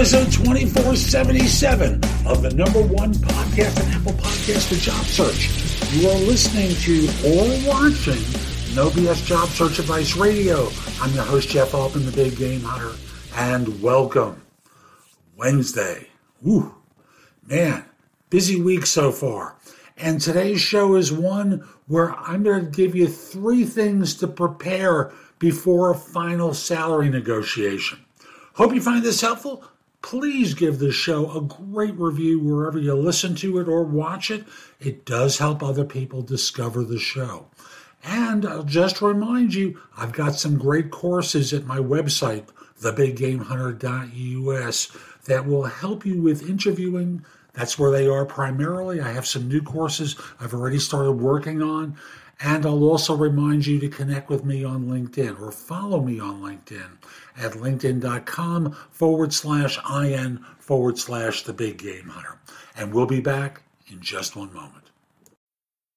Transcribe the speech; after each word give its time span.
Episode 0.00 0.32
2477 0.32 2.00
of 2.26 2.40
the 2.40 2.48
number 2.54 2.80
one 2.80 3.12
podcast 3.12 3.84
and 3.84 3.94
Apple 3.94 4.14
Podcast 4.14 4.68
for 4.68 4.76
Job 4.76 5.04
Search. 5.04 5.92
You 5.92 6.08
are 6.08 6.16
listening 6.20 6.70
to 6.76 7.06
or 7.28 7.68
watching 7.68 8.22
No 8.74 8.88
BS 8.88 9.26
Job 9.26 9.50
Search 9.50 9.78
Advice 9.78 10.16
Radio. 10.16 10.70
I'm 11.02 11.12
your 11.12 11.24
host, 11.24 11.50
Jeff 11.50 11.74
Altman, 11.74 12.06
the 12.06 12.12
Big 12.12 12.34
Game 12.38 12.62
Hunter, 12.62 12.96
and 13.36 13.82
welcome. 13.82 14.40
Wednesday. 15.36 16.08
Woo, 16.40 16.74
man, 17.46 17.84
busy 18.30 18.58
week 18.58 18.86
so 18.86 19.12
far. 19.12 19.58
And 19.98 20.18
today's 20.18 20.62
show 20.62 20.94
is 20.94 21.12
one 21.12 21.68
where 21.88 22.14
I'm 22.14 22.42
going 22.42 22.64
to 22.64 22.70
give 22.70 22.96
you 22.96 23.06
three 23.06 23.66
things 23.66 24.14
to 24.14 24.26
prepare 24.26 25.12
before 25.38 25.90
a 25.90 25.94
final 25.94 26.54
salary 26.54 27.10
negotiation. 27.10 27.98
Hope 28.54 28.72
you 28.72 28.80
find 28.80 29.02
this 29.02 29.20
helpful. 29.20 29.62
Please 30.02 30.54
give 30.54 30.78
this 30.78 30.94
show 30.94 31.36
a 31.36 31.42
great 31.42 31.98
review 31.98 32.40
wherever 32.40 32.78
you 32.78 32.94
listen 32.94 33.34
to 33.36 33.58
it 33.58 33.68
or 33.68 33.84
watch 33.84 34.30
it. 34.30 34.46
It 34.78 35.04
does 35.04 35.36
help 35.38 35.62
other 35.62 35.84
people 35.84 36.22
discover 36.22 36.82
the 36.84 36.98
show. 36.98 37.48
And 38.02 38.46
I'll 38.46 38.62
just 38.62 39.02
remind 39.02 39.52
you, 39.54 39.78
I've 39.96 40.12
got 40.12 40.34
some 40.34 40.56
great 40.56 40.90
courses 40.90 41.52
at 41.52 41.66
my 41.66 41.76
website, 41.78 42.46
thebiggamehunter.us, 42.80 44.96
that 45.26 45.46
will 45.46 45.64
help 45.64 46.06
you 46.06 46.22
with 46.22 46.48
interviewing. 46.48 47.22
That's 47.60 47.78
where 47.78 47.90
they 47.90 48.08
are 48.08 48.24
primarily. 48.24 49.02
I 49.02 49.12
have 49.12 49.26
some 49.26 49.46
new 49.46 49.60
courses 49.60 50.16
I've 50.40 50.54
already 50.54 50.78
started 50.78 51.12
working 51.12 51.60
on. 51.60 51.94
And 52.40 52.64
I'll 52.64 52.84
also 52.84 53.14
remind 53.14 53.66
you 53.66 53.78
to 53.80 53.88
connect 53.90 54.30
with 54.30 54.46
me 54.46 54.64
on 54.64 54.86
LinkedIn 54.86 55.38
or 55.38 55.52
follow 55.52 56.00
me 56.00 56.18
on 56.18 56.40
LinkedIn 56.40 56.92
at 57.36 57.52
linkedin.com 57.52 58.72
forward 58.90 59.34
slash 59.34 59.78
IN 59.94 60.42
forward 60.58 60.96
slash 60.96 61.42
the 61.42 61.52
big 61.52 61.76
game 61.76 62.08
hunter. 62.08 62.38
And 62.74 62.94
we'll 62.94 63.04
be 63.04 63.20
back 63.20 63.60
in 63.88 64.00
just 64.00 64.36
one 64.36 64.54
moment. 64.54 64.89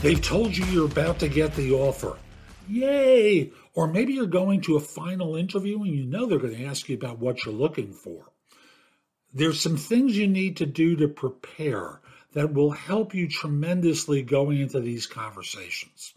They've 0.00 0.22
told 0.22 0.56
you 0.56 0.64
you're 0.66 0.86
about 0.86 1.18
to 1.18 1.28
get 1.28 1.56
the 1.56 1.72
offer. 1.72 2.16
Yay! 2.68 3.50
Or 3.74 3.88
maybe 3.88 4.12
you're 4.12 4.26
going 4.26 4.60
to 4.60 4.76
a 4.76 4.80
final 4.80 5.34
interview 5.34 5.82
and 5.82 5.92
you 5.92 6.04
know 6.04 6.24
they're 6.24 6.38
going 6.38 6.54
to 6.54 6.66
ask 6.66 6.88
you 6.88 6.94
about 6.94 7.18
what 7.18 7.44
you're 7.44 7.52
looking 7.52 7.92
for. 7.92 8.30
There's 9.34 9.60
some 9.60 9.76
things 9.76 10.16
you 10.16 10.28
need 10.28 10.56
to 10.58 10.66
do 10.66 10.94
to 10.96 11.08
prepare 11.08 12.00
that 12.32 12.54
will 12.54 12.70
help 12.70 13.12
you 13.12 13.28
tremendously 13.28 14.22
going 14.22 14.60
into 14.60 14.78
these 14.78 15.08
conversations. 15.08 16.14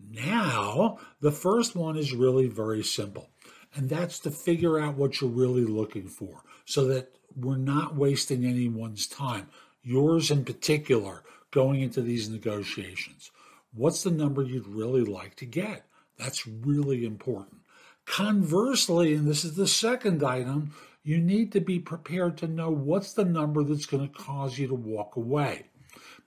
Now, 0.00 0.98
the 1.20 1.30
first 1.30 1.76
one 1.76 1.96
is 1.96 2.12
really 2.12 2.48
very 2.48 2.82
simple, 2.82 3.30
and 3.76 3.88
that's 3.88 4.18
to 4.20 4.30
figure 4.32 4.80
out 4.80 4.96
what 4.96 5.20
you're 5.20 5.30
really 5.30 5.64
looking 5.64 6.08
for 6.08 6.42
so 6.64 6.86
that 6.86 7.16
we're 7.36 7.56
not 7.56 7.94
wasting 7.94 8.44
anyone's 8.44 9.06
time, 9.06 9.46
yours 9.84 10.32
in 10.32 10.44
particular 10.44 11.22
going 11.54 11.80
into 11.80 12.02
these 12.02 12.28
negotiations. 12.28 13.30
What's 13.72 14.02
the 14.02 14.10
number 14.10 14.42
you'd 14.42 14.66
really 14.66 15.04
like 15.04 15.36
to 15.36 15.46
get? 15.46 15.84
That's 16.18 16.48
really 16.48 17.06
important. 17.06 17.60
Conversely, 18.06 19.14
and 19.14 19.26
this 19.26 19.44
is 19.44 19.54
the 19.54 19.68
second 19.68 20.24
item, 20.24 20.72
you 21.04 21.18
need 21.18 21.52
to 21.52 21.60
be 21.60 21.78
prepared 21.78 22.36
to 22.38 22.48
know 22.48 22.70
what's 22.70 23.12
the 23.12 23.24
number 23.24 23.62
that's 23.62 23.86
going 23.86 24.08
to 24.08 24.12
cause 24.12 24.58
you 24.58 24.66
to 24.66 24.74
walk 24.74 25.14
away. 25.14 25.66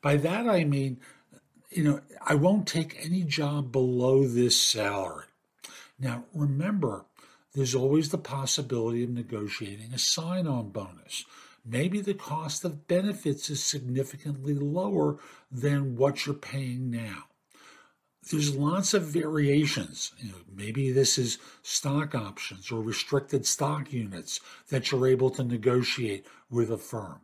By 0.01 0.15
that 0.15 0.47
I 0.47 0.63
mean, 0.63 1.01
you 1.69 1.83
know, 1.83 1.99
I 2.25 2.35
won't 2.35 2.65
take 2.65 2.97
any 3.03 3.23
job 3.23 3.73
below 3.73 4.25
this 4.25 4.59
salary. 4.59 5.25
Now, 5.99 6.23
remember, 6.33 7.05
there's 7.53 7.75
always 7.75 8.09
the 8.09 8.17
possibility 8.17 9.03
of 9.03 9.09
negotiating 9.09 9.93
a 9.93 9.99
sign 9.99 10.47
on 10.47 10.69
bonus 10.69 11.25
maybe 11.67 12.01
the 12.01 12.13
cost 12.13 12.63
of 12.63 12.87
benefits 12.87 13.49
is 13.49 13.63
significantly 13.63 14.53
lower 14.53 15.17
than 15.51 15.95
what 15.95 16.25
you're 16.25 16.35
paying 16.35 16.89
now. 16.89 17.25
There's 18.29 18.55
lots 18.55 18.93
of 18.93 19.03
variations. 19.03 20.11
You 20.17 20.29
know, 20.29 20.37
maybe 20.53 20.91
this 20.91 21.17
is 21.17 21.37
stock 21.61 22.13
options 22.13 22.71
or 22.71 22.81
restricted 22.81 23.45
stock 23.45 23.93
units 23.93 24.39
that 24.69 24.91
you're 24.91 25.07
able 25.07 25.29
to 25.31 25.43
negotiate 25.43 26.25
with 26.49 26.71
a 26.71 26.77
firm. 26.77 27.21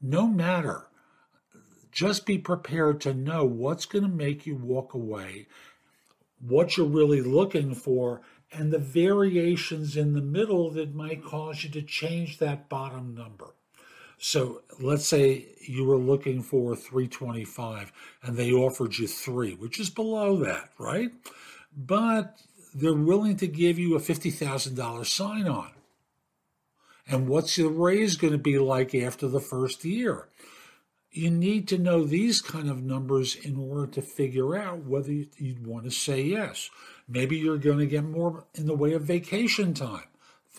No 0.00 0.26
matter, 0.26 0.88
just 1.92 2.26
be 2.26 2.38
prepared 2.38 3.00
to 3.02 3.14
know 3.14 3.44
what's 3.44 3.86
going 3.86 4.02
to 4.02 4.08
make 4.08 4.46
you 4.46 4.56
walk 4.56 4.94
away, 4.94 5.46
what 6.40 6.76
you're 6.76 6.86
really 6.86 7.20
looking 7.20 7.74
for, 7.74 8.22
and 8.50 8.72
the 8.72 8.78
variations 8.78 9.96
in 9.96 10.14
the 10.14 10.22
middle 10.22 10.70
that 10.70 10.94
might 10.94 11.22
cause 11.22 11.62
you 11.62 11.70
to 11.70 11.82
change 11.82 12.38
that 12.38 12.68
bottom 12.68 13.14
number. 13.14 13.54
So 14.24 14.62
let's 14.78 15.08
say 15.08 15.46
you 15.66 15.84
were 15.84 15.96
looking 15.96 16.44
for 16.44 16.76
325 16.76 17.92
and 18.22 18.36
they 18.36 18.52
offered 18.52 18.96
you 18.96 19.08
three, 19.08 19.54
which 19.54 19.80
is 19.80 19.90
below 19.90 20.36
that, 20.44 20.70
right? 20.78 21.10
But 21.76 22.38
they're 22.72 22.94
willing 22.94 23.36
to 23.38 23.48
give 23.48 23.80
you 23.80 23.96
a 23.96 24.00
$50,000 24.00 25.06
sign 25.06 25.48
on. 25.48 25.72
And 27.08 27.28
what's 27.28 27.58
your 27.58 27.70
raise 27.70 28.14
going 28.16 28.32
to 28.32 28.38
be 28.38 28.60
like 28.60 28.94
after 28.94 29.26
the 29.26 29.40
first 29.40 29.84
year? 29.84 30.28
You 31.10 31.28
need 31.28 31.66
to 31.68 31.78
know 31.78 32.04
these 32.04 32.40
kind 32.40 32.70
of 32.70 32.80
numbers 32.80 33.34
in 33.34 33.56
order 33.56 33.88
to 33.88 34.02
figure 34.02 34.56
out 34.56 34.84
whether 34.84 35.10
you'd 35.10 35.66
want 35.66 35.82
to 35.86 35.90
say 35.90 36.22
yes. 36.22 36.70
Maybe 37.08 37.38
you're 37.38 37.58
going 37.58 37.78
to 37.78 37.86
get 37.86 38.04
more 38.04 38.44
in 38.54 38.66
the 38.66 38.76
way 38.76 38.92
of 38.92 39.02
vacation 39.02 39.74
time. 39.74 40.06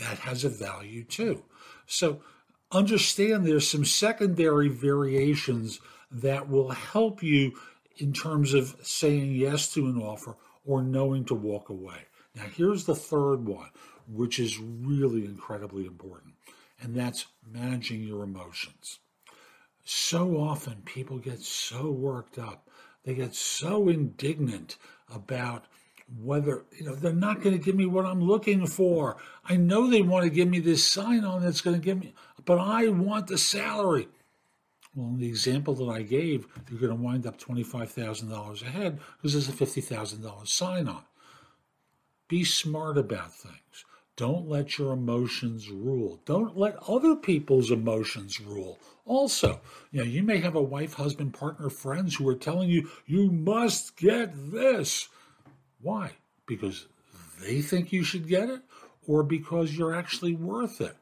That 0.02 0.20
has 0.20 0.44
a 0.44 0.50
value 0.50 1.06
too. 1.06 1.46
So 1.86 2.20
understand 2.74 3.46
there's 3.46 3.70
some 3.70 3.86
secondary 3.86 4.68
variations 4.68 5.80
that 6.12 6.50
will 6.50 6.72
help 6.72 7.24
you 7.24 7.54
in 7.98 8.14
terms 8.14 8.54
of 8.54 8.76
saying 8.82 9.36
yes 9.36 9.74
to 9.74 9.88
an 9.88 10.02
offer 10.02 10.36
or 10.66 10.82
knowing 10.82 11.26
to 11.26 11.36
walk 11.36 11.70
away. 11.70 12.06
Now, 12.36 12.44
here's 12.56 12.86
the 12.86 12.96
third 12.96 13.46
one, 13.46 13.70
which 14.08 14.40
is 14.40 14.60
really 14.60 15.26
incredibly 15.26 15.86
important, 15.86 16.34
and 16.82 16.96
that's 16.96 17.28
managing 17.52 18.04
your 18.04 18.24
emotions. 18.24 19.00
So 19.84 20.38
often 20.38 20.82
people 20.86 21.18
get 21.18 21.42
so 21.42 21.92
worked 21.92 22.40
up, 22.40 22.70
they 23.04 23.14
get 23.14 23.36
so 23.36 23.90
indignant 23.90 24.78
about 25.14 25.66
whether 26.22 26.66
you 26.78 26.86
know 26.86 26.96
they're 26.96 27.14
not 27.14 27.42
going 27.42 27.58
to 27.58 27.64
give 27.64 27.76
me 27.76 27.86
what 27.86 28.06
I'm 28.06 28.22
looking 28.22 28.66
for. 28.68 29.18
I 29.46 29.56
know 29.58 29.88
they 29.88 30.02
want 30.02 30.24
to 30.24 30.30
give 30.30 30.48
me 30.48 30.60
this 30.60 30.84
sign 30.84 31.24
on 31.24 31.42
that's 31.42 31.62
going 31.62 31.80
to 31.80 31.84
give 31.84 32.00
me, 32.00 32.14
but 32.46 32.60
I 32.60 32.88
want 32.90 33.28
the 33.28 33.38
salary. 33.38 34.08
Well, 34.96 35.08
in 35.08 35.20
the 35.20 35.28
example 35.28 35.74
that 35.76 35.90
I 35.90 36.04
gave, 36.04 36.48
you're 36.70 36.80
going 36.80 36.96
to 36.96 37.04
wind 37.04 37.26
up 37.26 37.40
$25,000 37.40 38.62
ahead 38.62 39.00
because 39.18 39.34
there's 39.34 39.50
a 39.50 39.52
$50,000 39.52 40.48
sign 40.48 40.88
on. 40.88 41.04
Be 42.28 42.44
smart 42.44 42.98
about 42.98 43.34
things. 43.34 43.86
Don't 44.16 44.48
let 44.48 44.78
your 44.78 44.94
emotions 44.94 45.70
rule. 45.70 46.20
Don't 46.26 46.56
let 46.56 46.78
other 46.88 47.16
people's 47.16 47.72
emotions 47.72 48.40
rule. 48.40 48.78
Also, 49.06 49.60
you 49.92 50.00
know, 50.00 50.06
you 50.06 50.22
may 50.22 50.38
have 50.38 50.56
a 50.56 50.62
wife, 50.62 50.94
husband, 50.94 51.34
partner, 51.34 51.70
friends 51.70 52.16
who 52.16 52.30
are 52.30 52.36
telling 52.36 52.70
you, 52.70 52.90
you 53.08 53.32
must 53.32 53.98
get 53.98 54.52
this. 54.52 55.10
Why? 55.82 56.12
because 56.46 56.88
they 57.42 57.62
think 57.62 57.92
you 57.92 58.04
should 58.04 58.28
get 58.28 58.50
it 58.50 58.62
or 59.08 59.24
because 59.24 59.78
you're 59.78 59.94
actually 59.94 60.36
worth 60.36 60.82
it. 60.82 60.96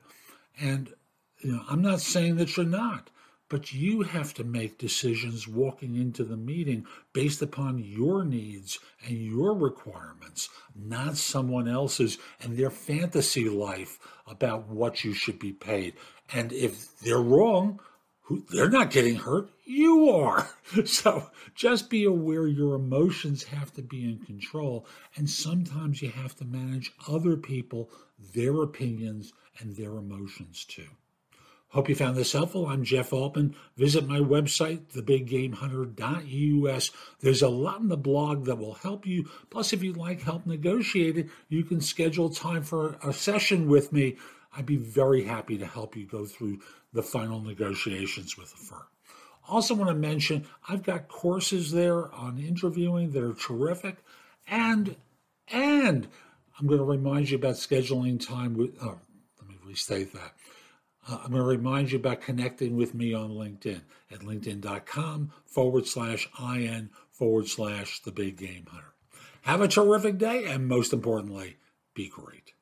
And 0.60 0.94
you 1.44 1.54
know, 1.54 1.64
I'm 1.70 1.82
not 1.82 2.02
saying 2.02 2.36
that 2.38 2.56
you're 2.56 2.66
not, 2.66 3.10
but 3.50 3.74
you 3.74 4.04
have 4.04 4.34
to 4.36 4.44
make 4.44 4.78
decisions 4.78 5.48
walking 5.48 5.96
into 5.96 6.24
the 6.24 6.38
meeting 6.38 6.86
based 7.12 7.42
upon 7.42 7.80
your 7.80 8.24
needs 8.24 8.80
and 9.06 9.18
your 9.18 9.54
requirements, 9.54 10.50
not 10.74 11.18
someone 11.18 11.68
else's 11.68 12.18
and 12.40 12.58
their 12.58 12.70
fantasy 12.70 13.50
life 13.50 14.00
about 14.26 14.68
what 14.68 15.04
you 15.04 15.14
should 15.14 15.38
be 15.38 15.52
paid. 15.52 15.94
And 16.34 16.54
if 16.54 16.98
they're 17.00 17.20
wrong, 17.20 17.82
they're 18.50 18.70
not 18.70 18.92
getting 18.92 19.16
hurt, 19.16 19.50
you 19.66 20.10
are. 20.10 20.50
So 20.86 21.30
just 21.54 21.90
be 21.90 22.06
aware 22.06 22.48
your 22.48 22.76
emotions 22.76 23.44
have 23.44 23.74
to 23.74 23.82
be 23.82 24.06
in 24.06 24.20
control. 24.20 24.88
And 25.18 25.30
sometimes 25.30 26.02
you 26.02 26.10
have 26.12 26.34
to 26.38 26.46
manage 26.46 26.94
other 27.10 27.36
people, 27.36 27.90
their 28.34 28.62
opinions, 28.62 29.34
and 29.60 29.76
their 29.76 29.98
emotions 29.98 30.64
too. 30.64 30.88
Hope 31.72 31.88
you 31.88 31.96
found 31.96 32.18
this 32.18 32.34
helpful. 32.34 32.68
I'm 32.68 32.84
Jeff 32.84 33.14
Altman. 33.14 33.56
Visit 33.78 34.06
my 34.06 34.20
website, 34.20 34.88
thebiggamehunter.us. 34.94 36.92
There's 37.22 37.42
a 37.42 37.48
lot 37.48 37.80
in 37.80 37.88
the 37.88 37.96
blog 37.96 38.44
that 38.44 38.58
will 38.58 38.74
help 38.74 39.08
you. 39.08 39.30
Plus, 39.50 39.72
if 39.72 39.82
you'd 39.82 39.96
like 39.96 40.22
help 40.22 40.46
negotiating, 40.46 41.30
you 41.48 41.64
can 41.64 41.80
schedule 41.80 42.30
time 42.30 42.64
for 42.64 42.98
a 43.02 43.14
session 43.14 43.70
with 43.70 43.94
me. 43.94 44.18
I'd 44.54 44.66
be 44.66 44.76
very 44.76 45.24
happy 45.24 45.58
to 45.60 45.66
help 45.66 45.96
you 45.96 46.06
go 46.06 46.26
through 46.26 46.60
the 46.92 47.04
final 47.04 47.40
negotiations 47.40 48.38
with 48.38 48.52
the 48.52 48.58
firm. 48.58 48.88
Also, 49.48 49.74
want 49.74 49.90
to 49.90 49.96
mention 49.96 50.46
I've 50.68 50.84
got 50.84 51.08
courses 51.08 51.72
there 51.72 52.14
on 52.14 52.38
interviewing 52.38 53.12
that 53.12 53.24
are 53.24 53.34
terrific, 53.34 53.96
and 54.46 54.98
and 55.48 56.10
I'm 56.60 56.68
going 56.68 56.80
to 56.80 56.86
remind 56.86 57.30
you 57.30 57.38
about 57.38 57.56
scheduling 57.56 58.20
time 58.20 58.56
with. 58.56 58.76
Oh, 58.82 59.00
let 59.40 59.48
me 59.48 59.56
restate 59.66 60.12
that. 60.12 60.34
Uh, 61.08 61.20
I'm 61.24 61.32
going 61.32 61.42
to 61.42 61.48
remind 61.48 61.92
you 61.92 61.98
about 61.98 62.22
connecting 62.22 62.76
with 62.76 62.94
me 62.94 63.14
on 63.14 63.32
LinkedIn 63.32 63.82
at 64.12 64.20
linkedin.com 64.20 65.32
forward 65.46 65.88
slash 65.88 66.30
in 66.40 66.90
forward 67.12 67.48
slash 67.48 68.02
the 68.02 68.12
big 68.12 68.38
game 68.38 68.66
hunter. 68.70 68.94
Have 69.44 69.62
a 69.62 69.68
terrific 69.68 70.18
day, 70.18 70.46
and 70.46 70.68
most 70.68 70.94
importantly, 70.94 71.58
be 71.94 72.08
great. 72.08 72.54